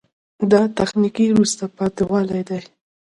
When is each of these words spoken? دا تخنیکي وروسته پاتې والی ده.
دا 0.51 0.61
تخنیکي 0.77 1.25
وروسته 1.31 1.63
پاتې 1.77 2.03
والی 2.09 2.41
ده. 2.49 2.59